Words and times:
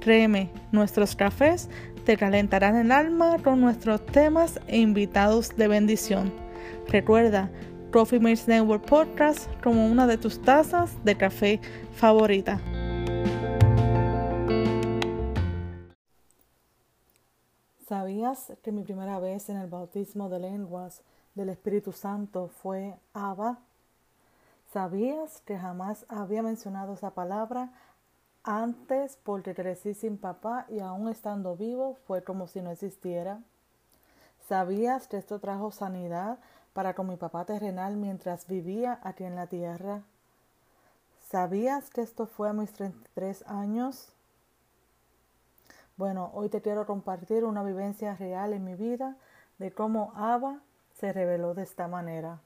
Créeme, 0.00 0.50
nuestros 0.70 1.16
cafés 1.16 1.68
te 2.04 2.16
calentarán 2.16 2.76
el 2.76 2.92
alma 2.92 3.36
con 3.42 3.60
nuestros 3.60 4.04
temas 4.06 4.60
e 4.66 4.78
invitados 4.78 5.56
de 5.56 5.68
bendición. 5.68 6.32
Recuerda, 6.88 7.50
Coffee 7.92 8.20
Mates 8.20 8.46
Network 8.48 8.86
Podcast 8.86 9.50
como 9.62 9.86
una 9.86 10.06
de 10.06 10.16
tus 10.16 10.40
tazas 10.40 11.02
de 11.04 11.16
café 11.16 11.60
favorita. 11.94 12.60
¿Sabías 17.88 18.52
que 18.62 18.70
mi 18.70 18.84
primera 18.84 19.18
vez 19.18 19.48
en 19.48 19.56
el 19.56 19.66
bautismo 19.66 20.28
de 20.28 20.38
lenguas 20.38 21.02
del 21.34 21.48
Espíritu 21.48 21.92
Santo 21.92 22.48
fue 22.48 22.94
Abba? 23.14 23.58
¿Sabías 24.72 25.40
que 25.46 25.58
jamás 25.58 26.04
había 26.08 26.42
mencionado 26.42 26.94
esa 26.94 27.10
palabra 27.10 27.70
antes, 28.44 29.18
porque 29.22 29.54
crecí 29.54 29.94
sin 29.94 30.18
papá 30.18 30.66
y 30.68 30.80
aún 30.80 31.08
estando 31.08 31.56
vivo 31.56 31.96
fue 32.06 32.22
como 32.22 32.46
si 32.46 32.62
no 32.62 32.70
existiera. 32.70 33.40
¿Sabías 34.48 35.08
que 35.08 35.18
esto 35.18 35.38
trajo 35.38 35.70
sanidad 35.70 36.38
para 36.72 36.94
con 36.94 37.08
mi 37.08 37.16
papá 37.16 37.44
terrenal 37.44 37.96
mientras 37.96 38.46
vivía 38.46 38.98
aquí 39.02 39.24
en 39.24 39.34
la 39.34 39.46
tierra? 39.46 40.02
¿Sabías 41.28 41.90
que 41.90 42.00
esto 42.00 42.26
fue 42.26 42.48
a 42.48 42.54
mis 42.54 42.72
33 42.72 43.46
años? 43.46 44.08
Bueno, 45.98 46.30
hoy 46.32 46.48
te 46.48 46.62
quiero 46.62 46.86
compartir 46.86 47.44
una 47.44 47.62
vivencia 47.62 48.14
real 48.14 48.52
en 48.52 48.64
mi 48.64 48.74
vida 48.74 49.16
de 49.58 49.72
cómo 49.72 50.12
Abba 50.14 50.60
se 50.98 51.12
reveló 51.12 51.54
de 51.54 51.64
esta 51.64 51.88
manera. 51.88 52.40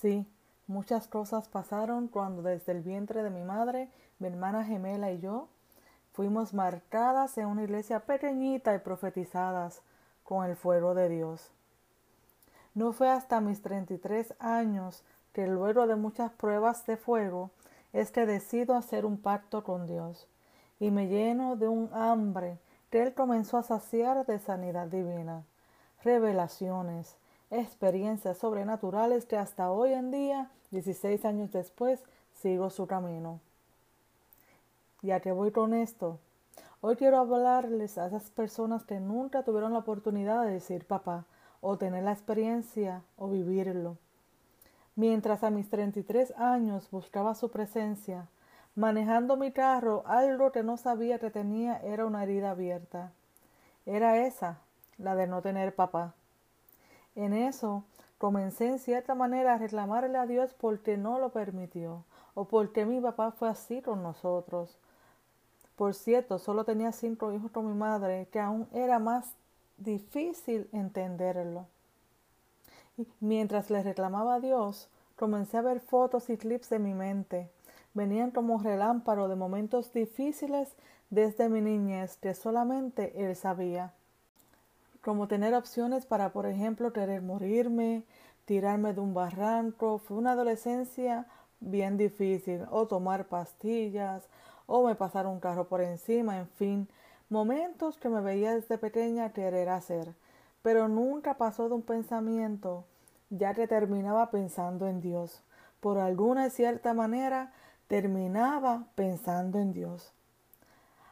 Sí, 0.00 0.26
muchas 0.66 1.06
cosas 1.08 1.48
pasaron 1.48 2.08
cuando 2.08 2.40
desde 2.40 2.72
el 2.72 2.80
vientre 2.80 3.22
de 3.22 3.28
mi 3.28 3.42
madre, 3.42 3.90
mi 4.18 4.28
hermana 4.28 4.64
gemela 4.64 5.12
y 5.12 5.20
yo 5.20 5.48
fuimos 6.12 6.54
marcadas 6.54 7.36
en 7.36 7.46
una 7.46 7.64
iglesia 7.64 8.00
pequeñita 8.06 8.74
y 8.74 8.78
profetizadas 8.78 9.82
con 10.24 10.48
el 10.48 10.56
fuego 10.56 10.94
de 10.94 11.10
Dios. 11.10 11.50
No 12.74 12.94
fue 12.94 13.10
hasta 13.10 13.42
mis 13.42 13.60
33 13.60 14.32
años 14.38 15.04
que 15.34 15.46
luego 15.46 15.86
de 15.86 15.96
muchas 15.96 16.32
pruebas 16.32 16.86
de 16.86 16.96
fuego 16.96 17.50
es 17.92 18.10
que 18.10 18.24
decido 18.24 18.76
hacer 18.76 19.04
un 19.04 19.18
pacto 19.18 19.64
con 19.64 19.86
Dios 19.86 20.28
y 20.78 20.90
me 20.90 21.08
lleno 21.08 21.56
de 21.56 21.68
un 21.68 21.90
hambre 21.92 22.58
que 22.88 23.02
Él 23.02 23.12
comenzó 23.12 23.58
a 23.58 23.62
saciar 23.62 24.24
de 24.24 24.38
sanidad 24.38 24.86
divina, 24.86 25.44
revelaciones, 26.02 27.18
experiencias 27.50 28.38
sobrenaturales 28.38 29.26
que 29.26 29.36
hasta 29.36 29.70
hoy 29.70 29.92
en 29.92 30.10
día, 30.10 30.50
16 30.70 31.24
años 31.24 31.50
después, 31.52 32.00
sigo 32.34 32.70
su 32.70 32.86
camino. 32.86 33.40
Ya 35.02 35.20
que 35.20 35.32
voy 35.32 35.50
con 35.50 35.74
esto, 35.74 36.18
hoy 36.80 36.96
quiero 36.96 37.18
hablarles 37.18 37.98
a 37.98 38.06
esas 38.06 38.30
personas 38.30 38.84
que 38.84 39.00
nunca 39.00 39.42
tuvieron 39.42 39.72
la 39.72 39.80
oportunidad 39.80 40.44
de 40.44 40.52
decir 40.52 40.86
papá, 40.86 41.24
o 41.60 41.76
tener 41.76 42.04
la 42.04 42.12
experiencia, 42.12 43.02
o 43.16 43.28
vivirlo. 43.28 43.96
Mientras 44.96 45.42
a 45.42 45.50
mis 45.50 45.68
33 45.70 46.34
años 46.36 46.90
buscaba 46.90 47.34
su 47.34 47.50
presencia, 47.50 48.28
manejando 48.74 49.36
mi 49.36 49.52
carro, 49.52 50.02
algo 50.06 50.52
que 50.52 50.62
no 50.62 50.76
sabía 50.76 51.18
que 51.18 51.30
tenía 51.30 51.78
era 51.78 52.06
una 52.06 52.22
herida 52.22 52.50
abierta. 52.50 53.12
Era 53.86 54.18
esa, 54.18 54.58
la 54.98 55.16
de 55.16 55.26
no 55.26 55.42
tener 55.42 55.74
papá. 55.74 56.14
En 57.14 57.32
eso 57.32 57.84
comencé 58.18 58.68
en 58.68 58.78
cierta 58.78 59.14
manera 59.14 59.54
a 59.54 59.58
reclamarle 59.58 60.18
a 60.18 60.26
Dios 60.26 60.54
porque 60.54 60.96
no 60.96 61.18
lo 61.18 61.30
permitió 61.30 62.04
o 62.34 62.44
porque 62.44 62.86
mi 62.86 63.00
papá 63.00 63.32
fue 63.32 63.48
así 63.48 63.82
con 63.82 64.02
nosotros. 64.02 64.78
Por 65.76 65.94
cierto, 65.94 66.38
solo 66.38 66.64
tenía 66.64 66.92
cinco 66.92 67.32
hijos 67.32 67.50
con 67.50 67.66
mi 67.66 67.74
madre, 67.74 68.28
que 68.30 68.38
aún 68.38 68.68
era 68.72 68.98
más 68.98 69.32
difícil 69.78 70.68
entenderlo. 70.72 71.66
Y 72.98 73.06
mientras 73.20 73.70
le 73.70 73.82
reclamaba 73.82 74.34
a 74.34 74.40
Dios, 74.40 74.88
comencé 75.16 75.56
a 75.56 75.62
ver 75.62 75.80
fotos 75.80 76.28
y 76.28 76.36
clips 76.36 76.68
de 76.68 76.78
mi 76.78 76.92
mente. 76.92 77.50
Venían 77.94 78.30
como 78.30 78.58
relámparo 78.58 79.28
de 79.28 79.36
momentos 79.36 79.92
difíciles 79.92 80.68
desde 81.08 81.48
mi 81.48 81.60
niñez 81.60 82.18
que 82.18 82.34
solamente 82.34 83.24
él 83.24 83.34
sabía 83.34 83.94
como 85.00 85.28
tener 85.28 85.54
opciones 85.54 86.06
para, 86.06 86.32
por 86.32 86.46
ejemplo, 86.46 86.92
querer 86.92 87.22
morirme, 87.22 88.04
tirarme 88.44 88.92
de 88.92 89.00
un 89.00 89.14
barranco. 89.14 89.98
Fue 89.98 90.16
una 90.16 90.32
adolescencia 90.32 91.26
bien 91.60 91.96
difícil, 91.96 92.66
o 92.70 92.86
tomar 92.86 93.26
pastillas, 93.26 94.28
o 94.66 94.86
me 94.86 94.94
pasar 94.94 95.26
un 95.26 95.40
carro 95.40 95.68
por 95.68 95.80
encima, 95.80 96.38
en 96.38 96.48
fin, 96.48 96.88
momentos 97.28 97.96
que 97.96 98.08
me 98.08 98.20
veía 98.20 98.54
desde 98.54 98.78
pequeña 98.78 99.32
querer 99.32 99.68
hacer, 99.68 100.14
pero 100.62 100.88
nunca 100.88 101.34
pasó 101.34 101.68
de 101.68 101.74
un 101.74 101.82
pensamiento, 101.82 102.84
ya 103.30 103.54
que 103.54 103.66
terminaba 103.66 104.30
pensando 104.30 104.86
en 104.86 105.00
Dios. 105.00 105.42
Por 105.80 105.98
alguna 105.98 106.50
cierta 106.50 106.94
manera, 106.94 107.52
terminaba 107.88 108.84
pensando 108.94 109.58
en 109.58 109.72
Dios. 109.72 110.12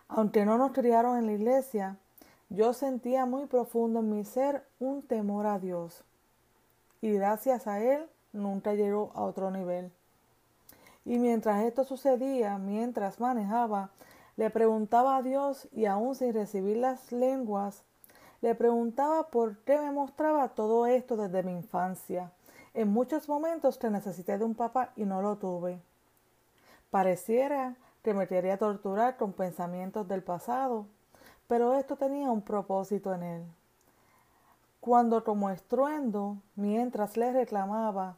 Aunque 0.08 0.44
no 0.44 0.58
nos 0.58 0.72
criaron 0.72 1.18
en 1.18 1.26
la 1.26 1.32
iglesia, 1.32 1.98
yo 2.50 2.72
sentía 2.72 3.26
muy 3.26 3.46
profundo 3.46 4.00
en 4.00 4.10
mi 4.10 4.24
ser 4.24 4.64
un 4.78 5.02
temor 5.02 5.46
a 5.46 5.58
Dios 5.58 6.04
y 7.00 7.12
gracias 7.12 7.66
a 7.66 7.80
Él 7.80 8.06
nunca 8.32 8.74
llegó 8.74 9.12
a 9.14 9.22
otro 9.22 9.50
nivel. 9.50 9.90
Y 11.04 11.18
mientras 11.18 11.62
esto 11.64 11.84
sucedía, 11.84 12.58
mientras 12.58 13.20
manejaba, 13.20 13.90
le 14.36 14.50
preguntaba 14.50 15.16
a 15.16 15.22
Dios 15.22 15.68
y 15.72 15.86
aún 15.86 16.14
sin 16.14 16.32
recibir 16.32 16.78
las 16.78 17.12
lenguas, 17.12 17.82
le 18.40 18.54
preguntaba 18.54 19.28
por 19.28 19.58
qué 19.64 19.78
me 19.78 19.90
mostraba 19.90 20.48
todo 20.50 20.86
esto 20.86 21.16
desde 21.16 21.42
mi 21.42 21.52
infancia. 21.52 22.30
En 22.74 22.88
muchos 22.88 23.28
momentos 23.28 23.78
que 23.78 23.90
necesité 23.90 24.38
de 24.38 24.44
un 24.44 24.54
papá 24.54 24.92
y 24.96 25.04
no 25.04 25.22
lo 25.22 25.36
tuve. 25.36 25.80
Pareciera 26.90 27.76
que 28.02 28.14
me 28.14 28.28
quería 28.28 28.56
torturar 28.58 29.16
con 29.16 29.32
pensamientos 29.32 30.06
del 30.06 30.22
pasado 30.22 30.86
pero 31.48 31.74
esto 31.74 31.96
tenía 31.96 32.30
un 32.30 32.42
propósito 32.42 33.12
en 33.12 33.22
él. 33.22 33.42
Cuando 34.80 35.24
como 35.24 35.50
estruendo, 35.50 36.36
mientras 36.54 37.16
le 37.16 37.32
reclamaba, 37.32 38.16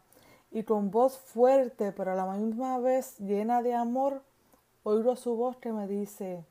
y 0.53 0.65
con 0.65 0.91
voz 0.91 1.17
fuerte, 1.17 1.93
pero 1.93 2.13
a 2.13 2.17
la 2.17 2.27
misma 2.27 2.79
vez 2.79 3.19
llena 3.19 3.63
de 3.63 3.75
amor, 3.75 4.21
oigo 4.83 5.15
su 5.17 5.37
voz 5.37 5.57
que 5.57 5.73
me 5.73 5.87
dice, 5.87 6.45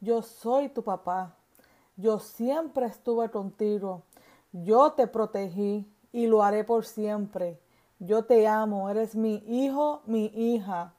yo 0.00 0.22
soy 0.22 0.68
tu 0.68 0.82
papá, 0.82 1.34
yo 1.96 2.18
siempre 2.18 2.86
estuve 2.86 3.30
contigo, 3.30 4.02
yo 4.52 4.92
te 4.92 5.06
protegí 5.06 5.86
y 6.12 6.26
lo 6.26 6.42
haré 6.42 6.64
por 6.64 6.84
siempre, 6.84 7.58
yo 8.00 8.24
te 8.24 8.46
amo, 8.48 8.90
eres 8.90 9.14
mi 9.14 9.42
hijo, 9.46 10.02
mi 10.06 10.26
hija. 10.34 10.92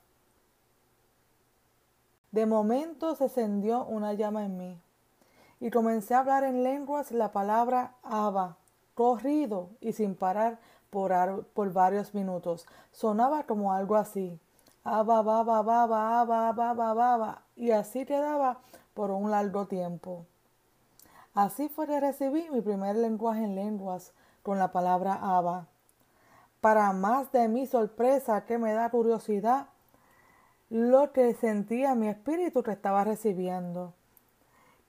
De 2.38 2.45
momento 2.45 3.16
se 3.16 3.24
encendió 3.24 3.84
una 3.86 4.13
llama 4.13 4.45
en 4.45 4.57
mí 4.60 4.80
y 5.60 5.72
comencé 5.72 6.13
a 6.13 6.19
hablar 6.19 6.44
en 6.44 6.62
lenguas 6.62 7.12
la 7.12 7.31
palabra 7.31 7.95
Abba, 8.04 8.57
corrido 8.94 9.72
y 9.81 9.94
sin 9.94 10.13
parar 10.13 10.60
por, 10.92 11.12
por 11.56 11.74
varios 11.74 12.13
minutos. 12.13 12.68
Sonaba 12.92 13.48
como 13.48 13.74
algo 13.74 13.95
así. 13.95 14.39
Abba, 14.84 15.24
baba, 15.24 15.63
baba, 15.63 16.19
abba, 16.19 16.51
baba, 16.51 16.94
baba, 16.94 17.42
y 17.56 17.72
así 17.72 18.06
quedaba 18.06 18.60
por 18.94 19.10
un 19.10 19.31
largo 19.31 19.66
tiempo. 19.66 20.28
Así 21.33 21.69
fue 21.69 21.88
que 21.88 22.00
recibí 22.00 22.51
mi 22.51 22.62
primer 22.62 22.98
lenguaje 22.98 23.45
en 23.45 23.56
lenguas 23.56 24.13
con 24.44 24.60
la 24.60 24.72
palabra 24.72 25.18
Abba. 25.19 25.66
Para 26.62 26.94
más 26.94 27.31
de 27.31 27.48
mi 27.48 27.66
sorpresa 27.66 28.45
que 28.45 28.60
me 28.60 28.74
da 28.74 28.92
curiosidad, 28.92 29.69
lo 30.69 31.12
que 31.14 31.34
sentía 31.34 31.96
mi 31.96 32.10
espíritu 32.10 32.64
que 32.64 32.72
estaba 32.72 33.04
recibiendo. 33.04 33.94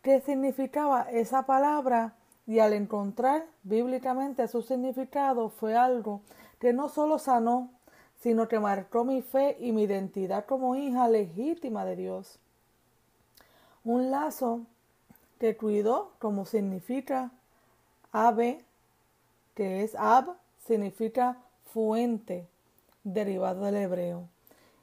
¿Qué 0.02 0.20
significaba 0.20 1.02
esa 1.10 1.46
palabra? 1.46 2.14
Y 2.46 2.60
al 2.60 2.72
encontrar 2.72 3.44
bíblicamente 3.62 4.48
su 4.48 4.62
significado 4.62 5.50
fue 5.50 5.76
algo 5.76 6.22
que 6.58 6.72
no 6.72 6.88
solo 6.88 7.18
sanó, 7.18 7.70
sino 8.20 8.48
que 8.48 8.58
marcó 8.58 9.04
mi 9.04 9.22
fe 9.22 9.56
y 9.60 9.72
mi 9.72 9.82
identidad 9.84 10.46
como 10.46 10.74
hija 10.74 11.08
legítima 11.08 11.84
de 11.84 11.96
Dios. 11.96 12.38
Un 13.84 14.10
lazo 14.10 14.62
que 15.38 15.56
cuidó 15.56 16.12
como 16.18 16.46
significa 16.46 17.30
ave, 18.12 18.64
que 19.54 19.84
es 19.84 19.94
ab, 19.94 20.36
significa 20.66 21.36
fuente, 21.72 22.48
derivado 23.04 23.64
del 23.64 23.76
hebreo. 23.76 24.28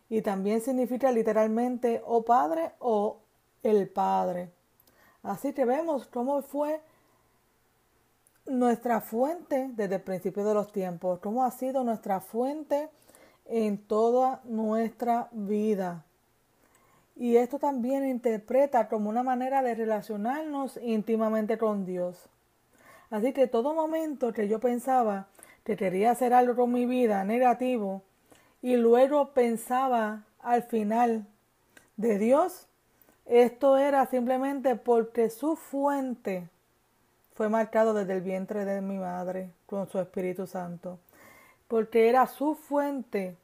Y 0.09 0.21
también 0.21 0.61
significa 0.61 1.11
literalmente 1.11 2.01
o 2.05 2.23
padre 2.23 2.71
o 2.79 3.17
el 3.63 3.89
padre. 3.89 4.51
Así 5.23 5.53
que 5.53 5.65
vemos 5.65 6.05
cómo 6.05 6.41
fue 6.43 6.81
nuestra 8.45 9.01
fuente 9.01 9.69
desde 9.73 9.95
el 9.95 10.01
principio 10.01 10.43
de 10.43 10.53
los 10.53 10.71
tiempos, 10.71 11.19
cómo 11.19 11.43
ha 11.43 11.51
sido 11.51 11.83
nuestra 11.83 12.19
fuente 12.19 12.89
en 13.45 13.77
toda 13.77 14.41
nuestra 14.43 15.29
vida. 15.31 16.03
Y 17.15 17.37
esto 17.37 17.59
también 17.59 18.05
interpreta 18.05 18.87
como 18.89 19.09
una 19.09 19.23
manera 19.23 19.61
de 19.61 19.73
relacionarnos 19.73 20.77
íntimamente 20.83 21.57
con 21.57 21.85
Dios. 21.85 22.29
Así 23.09 23.33
que 23.33 23.47
todo 23.47 23.73
momento 23.73 24.33
que 24.33 24.47
yo 24.47 24.59
pensaba 24.59 25.27
que 25.63 25.77
quería 25.77 26.11
hacer 26.11 26.33
algo 26.33 26.55
con 26.55 26.71
mi 26.71 26.85
vida 26.85 27.23
negativo 27.23 28.03
y 28.65 28.77
luego 28.77 29.29
pensaba 29.29 30.23
al 30.39 30.63
final 30.63 31.27
de 31.97 32.17
Dios, 32.17 32.65
esto 33.27 33.77
era 33.77 34.07
simplemente 34.07 34.75
porque 34.75 35.29
su 35.29 35.55
fuente 35.55 36.49
fue 37.35 37.47
marcado 37.47 37.93
desde 37.93 38.13
el 38.13 38.21
vientre 38.21 38.65
de 38.65 38.81
mi 38.81 38.97
madre 38.97 39.51
con 39.67 39.87
su 39.87 39.99
Espíritu 39.99 40.47
Santo, 40.47 40.97
porque 41.67 42.09
era 42.09 42.25
su 42.25 42.55
fuente 42.55 43.37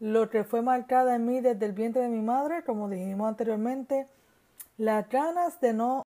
lo 0.00 0.28
que 0.28 0.42
fue 0.42 0.60
marcado 0.60 1.10
en 1.12 1.24
mí 1.24 1.40
desde 1.40 1.64
el 1.64 1.72
vientre 1.72 2.02
de 2.02 2.08
mi 2.08 2.20
madre, 2.20 2.64
como 2.64 2.88
dijimos 2.88 3.28
anteriormente, 3.28 4.08
las 4.76 5.08
ganas 5.08 5.60
de 5.60 5.72
no, 5.72 6.04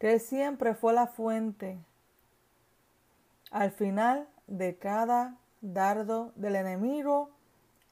que 0.00 0.18
siempre 0.18 0.74
fue 0.74 0.92
la 0.92 1.06
fuente. 1.06 1.78
Al 3.52 3.70
final 3.70 4.26
de 4.48 4.74
cada 4.74 5.36
dardo 5.60 6.32
del 6.34 6.56
enemigo, 6.56 7.30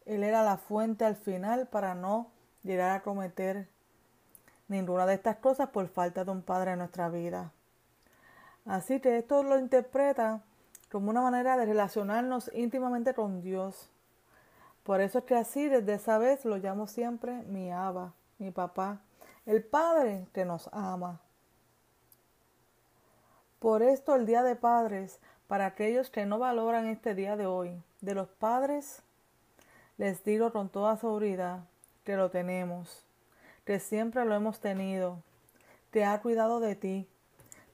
él 0.08 0.24
era 0.24 0.42
la 0.42 0.56
fuente 0.56 1.04
al 1.04 1.16
final 1.16 1.66
para 1.68 1.94
no 1.94 2.30
llegar 2.62 2.90
a 2.90 3.02
cometer 3.02 3.68
ninguna 4.66 5.06
de 5.06 5.14
estas 5.14 5.36
cosas 5.36 5.68
por 5.68 5.86
falta 5.88 6.24
de 6.24 6.30
un 6.30 6.42
padre 6.42 6.72
en 6.72 6.78
nuestra 6.78 7.08
vida. 7.10 7.52
Así 8.64 9.00
que 9.00 9.18
esto 9.18 9.42
lo 9.42 9.58
interpreta 9.58 10.40
como 10.90 11.10
una 11.10 11.20
manera 11.20 11.56
de 11.56 11.66
relacionarnos 11.66 12.50
íntimamente 12.54 13.14
con 13.14 13.42
Dios. 13.42 13.90
Por 14.82 15.02
eso 15.02 15.18
es 15.18 15.24
que 15.24 15.36
así 15.36 15.68
desde 15.68 15.94
esa 15.94 16.16
vez 16.16 16.44
lo 16.46 16.56
llamo 16.56 16.86
siempre 16.86 17.42
mi 17.42 17.70
Abba, 17.70 18.14
mi 18.38 18.50
papá, 18.50 19.00
el 19.44 19.62
Padre 19.62 20.26
que 20.32 20.46
nos 20.46 20.70
ama. 20.72 21.20
Por 23.58 23.82
esto 23.82 24.14
el 24.14 24.24
Día 24.24 24.42
de 24.42 24.56
Padres, 24.56 25.18
para 25.48 25.66
aquellos 25.66 26.08
que 26.08 26.24
no 26.24 26.38
valoran 26.38 26.86
este 26.86 27.14
día 27.14 27.36
de 27.36 27.46
hoy, 27.46 27.82
de 28.00 28.14
los 28.14 28.28
padres, 28.28 29.02
les 29.98 30.22
digo 30.24 30.52
con 30.52 30.68
toda 30.68 30.96
seguridad 30.96 31.64
que 32.04 32.16
lo 32.16 32.30
tenemos, 32.30 33.04
que 33.64 33.80
siempre 33.80 34.24
lo 34.24 34.34
hemos 34.34 34.60
tenido, 34.60 35.22
que 35.90 36.04
ha 36.04 36.20
cuidado 36.22 36.60
de 36.60 36.76
ti, 36.76 37.08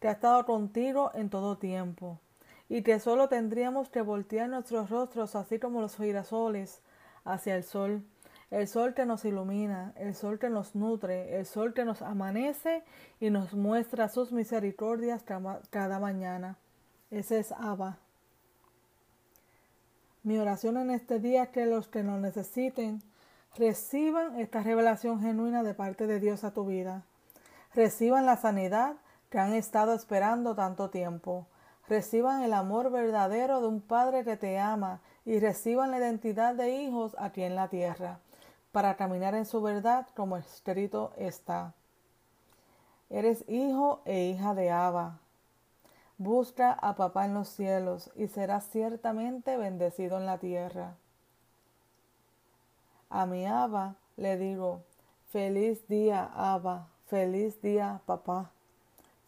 que 0.00 0.08
ha 0.08 0.12
estado 0.12 0.44
contigo 0.46 1.10
en 1.14 1.30
todo 1.30 1.58
tiempo, 1.58 2.18
y 2.68 2.82
que 2.82 2.98
solo 2.98 3.28
tendríamos 3.28 3.90
que 3.90 4.00
voltear 4.00 4.48
nuestros 4.48 4.90
rostros 4.90 5.36
así 5.36 5.58
como 5.58 5.80
los 5.80 5.96
girasoles 5.96 6.80
hacia 7.24 7.56
el 7.56 7.62
sol, 7.62 8.02
el 8.50 8.68
sol 8.68 8.94
que 8.94 9.04
nos 9.04 9.24
ilumina, 9.24 9.92
el 9.96 10.14
sol 10.14 10.38
que 10.38 10.48
nos 10.48 10.74
nutre, 10.74 11.38
el 11.38 11.44
sol 11.44 11.74
que 11.74 11.84
nos 11.84 12.02
amanece 12.02 12.84
y 13.20 13.30
nos 13.30 13.52
muestra 13.52 14.08
sus 14.08 14.32
misericordias 14.32 15.22
cada 15.70 15.98
mañana. 15.98 16.56
Ese 17.10 17.38
es 17.38 17.52
Abba. 17.52 17.98
Mi 20.24 20.38
oración 20.38 20.78
en 20.78 20.90
este 20.90 21.20
día 21.20 21.42
es 21.42 21.48
que 21.50 21.66
los 21.66 21.86
que 21.86 22.02
nos 22.02 22.18
necesiten 22.18 23.02
reciban 23.58 24.40
esta 24.40 24.62
revelación 24.62 25.20
genuina 25.20 25.62
de 25.62 25.74
parte 25.74 26.06
de 26.06 26.18
Dios 26.18 26.44
a 26.44 26.54
tu 26.54 26.64
vida. 26.64 27.02
Reciban 27.74 28.24
la 28.24 28.38
sanidad 28.38 28.96
que 29.28 29.38
han 29.38 29.52
estado 29.52 29.92
esperando 29.92 30.54
tanto 30.54 30.88
tiempo. 30.88 31.46
Reciban 31.88 32.42
el 32.42 32.54
amor 32.54 32.90
verdadero 32.90 33.60
de 33.60 33.66
un 33.66 33.82
Padre 33.82 34.24
que 34.24 34.38
te 34.38 34.58
ama 34.58 35.02
y 35.26 35.40
reciban 35.40 35.90
la 35.90 35.98
identidad 35.98 36.54
de 36.54 36.70
hijos 36.70 37.14
aquí 37.18 37.42
en 37.42 37.54
la 37.54 37.68
tierra, 37.68 38.18
para 38.72 38.96
caminar 38.96 39.34
en 39.34 39.44
su 39.44 39.60
verdad 39.60 40.06
como 40.16 40.38
escrito 40.38 41.12
está. 41.18 41.74
Eres 43.10 43.44
hijo 43.46 44.00
e 44.06 44.24
hija 44.30 44.54
de 44.54 44.70
Abba. 44.70 45.18
Busca 46.18 46.72
a 46.72 46.94
papá 46.94 47.24
en 47.24 47.34
los 47.34 47.48
cielos 47.48 48.10
y 48.14 48.28
serás 48.28 48.68
ciertamente 48.70 49.56
bendecido 49.56 50.18
en 50.18 50.26
la 50.26 50.38
tierra. 50.38 50.96
A 53.10 53.26
mi 53.26 53.46
Abba 53.46 53.96
le 54.16 54.36
digo, 54.36 54.82
feliz 55.30 55.86
día, 55.88 56.30
Abba, 56.34 56.88
feliz 57.06 57.60
día, 57.60 58.00
papá. 58.06 58.50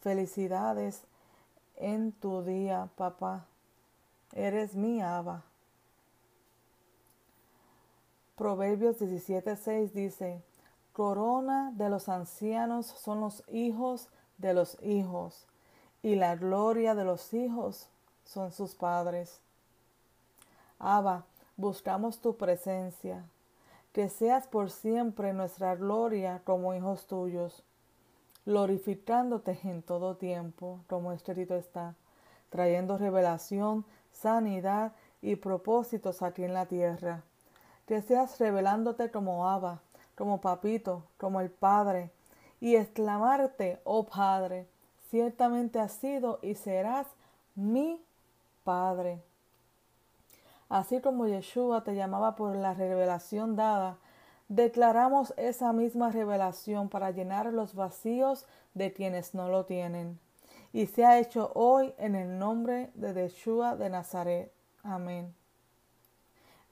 Felicidades 0.01 1.03
en 1.75 2.13
tu 2.13 2.43
día, 2.43 2.89
papá. 2.95 3.45
Eres 4.33 4.75
mi 4.75 5.01
Abba. 5.01 5.43
Proverbios 8.37 8.99
17:6 8.99 9.91
dice, 9.93 10.43
Corona 10.93 11.71
de 11.75 11.89
los 11.89 12.07
ancianos 12.07 12.85
son 12.85 13.19
los 13.19 13.43
hijos 13.49 14.09
de 14.37 14.53
los 14.53 14.77
hijos, 14.83 15.47
y 16.03 16.15
la 16.15 16.35
gloria 16.35 16.95
de 16.95 17.03
los 17.03 17.33
hijos 17.33 17.87
son 18.25 18.51
sus 18.51 18.75
padres. 18.75 19.39
Abba, 20.79 21.25
buscamos 21.55 22.19
tu 22.19 22.37
presencia, 22.37 23.23
que 23.93 24.09
seas 24.09 24.47
por 24.47 24.69
siempre 24.69 25.33
nuestra 25.33 25.75
gloria 25.75 26.41
como 26.45 26.73
hijos 26.73 27.07
tuyos 27.07 27.63
glorificándote 28.47 29.59
en 29.65 29.81
todo 29.83 30.15
tiempo, 30.15 30.79
como 30.87 31.11
escrito 31.11 31.53
está, 31.55 31.95
trayendo 32.49 32.97
revelación, 32.97 33.83
sanidad 34.13 34.93
y 35.21 35.35
propósitos 35.35 36.21
aquí 36.21 36.45
en 36.45 36.53
la 36.53 36.65
tierra. 36.65 37.23
Que 37.87 38.01
seas 38.01 38.39
revelándote 38.39 39.11
como 39.11 39.49
Abba, 39.49 39.81
como 40.15 40.39
Papito, 40.39 41.03
como 41.17 41.41
el 41.41 41.49
Padre, 41.49 42.09
y 42.61 42.77
exclamarte, 42.77 43.81
oh 43.83 44.05
Padre, 44.05 44.65
ciertamente 45.09 45.79
has 45.79 45.93
sido 45.93 46.39
y 46.41 46.55
serás 46.55 47.07
mi 47.55 48.01
Padre. 48.63 49.21
Así 50.69 50.99
como 50.99 51.27
Yeshua 51.27 51.83
te 51.83 51.95
llamaba 51.95 52.35
por 52.35 52.55
la 52.55 52.73
revelación 52.73 53.55
dada, 53.55 53.97
Declaramos 54.49 55.33
esa 55.35 55.73
misma 55.73 56.09
revelación 56.09 56.87
para 56.87 57.11
llenar 57.11 57.51
los 57.51 57.75
vacíos 57.75 58.45
de 58.75 58.93
quienes 58.93 59.33
no 59.33 59.49
lo 59.49 59.65
tienen. 59.65 60.19
Y 60.71 60.87
se 60.87 61.05
ha 61.05 61.19
hecho 61.19 61.51
hoy 61.53 61.93
en 61.97 62.15
el 62.15 62.39
nombre 62.39 62.89
de 62.93 63.13
Yeshua 63.13 63.75
de 63.75 63.89
Nazaret. 63.89 64.51
Amén. 64.83 65.33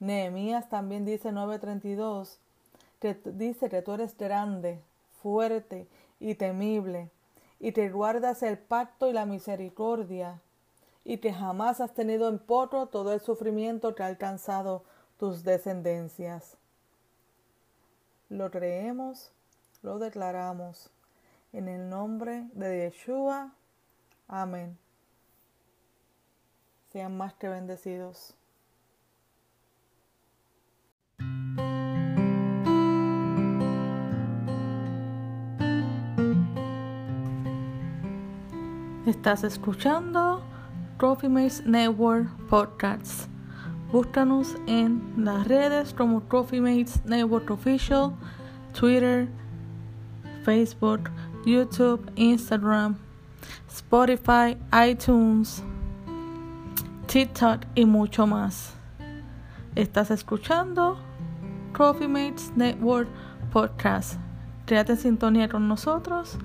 Nehemías 0.00 0.70
también 0.70 1.04
dice 1.04 1.32
9:32, 1.32 2.38
que 2.98 3.14
dice 3.24 3.68
que 3.68 3.82
tú 3.82 3.92
eres 3.92 4.16
grande, 4.16 4.80
fuerte 5.22 5.86
y 6.18 6.34
temible, 6.34 7.10
y 7.58 7.72
te 7.72 7.90
guardas 7.90 8.42
el 8.42 8.58
pacto 8.58 9.08
y 9.08 9.12
la 9.12 9.26
misericordia, 9.26 10.40
y 11.04 11.18
que 11.18 11.32
jamás 11.32 11.80
has 11.80 11.94
tenido 11.94 12.28
en 12.28 12.38
poco 12.38 12.86
todo 12.86 13.12
el 13.12 13.20
sufrimiento 13.20 13.94
que 13.94 14.02
ha 14.02 14.06
alcanzado 14.06 14.84
tus 15.18 15.44
descendencias. 15.44 16.56
Lo 18.28 18.50
creemos, 18.50 19.30
lo 19.82 19.98
declaramos. 19.98 20.90
En 21.52 21.68
el 21.68 21.88
nombre 21.88 22.48
de 22.54 22.90
Yeshua. 22.90 23.52
Amén. 24.26 24.76
Sean 26.92 27.16
más 27.16 27.34
que 27.34 27.48
bendecidos. 27.48 28.34
Estás 39.06 39.44
escuchando 39.44 40.42
Trophy 40.98 41.28
Mates 41.28 41.64
Network 41.64 42.28
Podcasts. 42.48 43.28
Búscanos 43.92 44.56
en 44.66 45.00
las 45.16 45.46
redes 45.46 45.94
como 45.94 46.22
Trophy 46.22 46.60
Mates 46.60 47.04
Network 47.04 47.48
Official, 47.52 48.10
Twitter, 48.76 49.28
Facebook, 50.42 51.08
YouTube, 51.44 52.10
Instagram, 52.16 52.96
Spotify, 53.68 54.58
iTunes, 54.90 55.62
TikTok 57.06 57.60
y 57.76 57.86
mucho 57.86 58.26
más. 58.26 58.74
Estás 59.76 60.10
escuchando 60.10 60.98
Coffee 61.72 62.08
Mates 62.08 62.50
Network 62.56 63.08
Podcast. 63.52 64.18
En 64.66 64.96
sintonía 64.96 65.48
con 65.48 65.68
nosotros 65.68 66.36